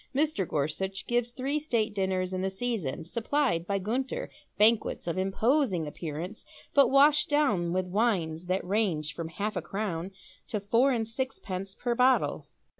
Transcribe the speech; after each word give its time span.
Mr. 0.15 0.47
Gorsuch 0.47 1.05
gives 1.05 1.31
three 1.31 1.59
state 1.59 1.93
dinners 1.93 2.33
in 2.33 2.41
the 2.41 2.49
season, 2.49 3.05
supplied 3.05 3.67
by 3.67 3.77
Gunter, 3.77 4.31
banquets 4.57 5.05
of 5.05 5.15
imposing 5.15 5.85
appearance, 5.85 6.43
but 6.73 6.89
washed 6.89 7.29
down 7.29 7.71
with 7.71 7.87
wines 7.87 8.47
that 8.47 8.65
range 8.65 9.13
from 9.13 9.27
half 9.27 9.55
a 9.55 9.61
crown 9.61 10.09
to 10.47 10.59
four 10.59 10.89
and 10.91 11.07
sixpence 11.07 11.75
per 11.75 11.93
bottle. 11.93 12.47